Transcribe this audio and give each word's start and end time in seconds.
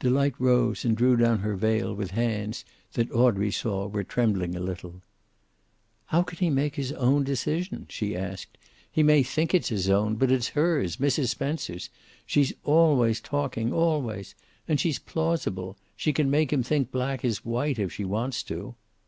Delight 0.00 0.34
rose 0.40 0.84
and 0.84 0.96
drew 0.96 1.16
down 1.16 1.38
her 1.38 1.54
veil 1.54 1.94
with 1.94 2.10
hands 2.10 2.64
that 2.94 3.12
Audrey 3.12 3.52
saw 3.52 3.86
were 3.86 4.02
trembling 4.02 4.56
a 4.56 4.60
little. 4.60 5.02
"How 6.06 6.24
can 6.24 6.38
he 6.38 6.50
make 6.50 6.74
his 6.74 6.90
own 6.94 7.22
decision?" 7.22 7.86
she 7.88 8.16
asked. 8.16 8.58
"He 8.90 9.04
may 9.04 9.22
think 9.22 9.54
it's 9.54 9.68
his 9.68 9.88
own, 9.88 10.16
but 10.16 10.32
it's 10.32 10.48
hers, 10.48 10.96
Mrs. 10.96 11.28
Spencer's. 11.28 11.90
She's 12.26 12.52
always 12.64 13.20
talking, 13.20 13.72
always. 13.72 14.34
And 14.66 14.80
she's 14.80 14.98
plausible. 14.98 15.76
She 15.94 16.12
can 16.12 16.28
make 16.28 16.52
him 16.52 16.64
think 16.64 16.90
black 16.90 17.24
is 17.24 17.44
white, 17.44 17.78
if 17.78 17.92
she 17.92 18.04
wants 18.04 18.42
to." 18.50 18.74